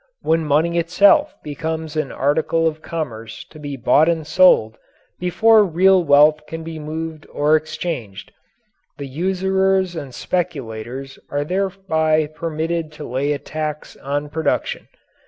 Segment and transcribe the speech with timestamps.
[0.23, 4.79] When money itself becomes an article of commerce to be bought and sold
[5.19, 8.31] before real wealth can be moved or exchanged,
[8.97, 14.87] the usurers and speculators are thereby permitted to lay a tax on production.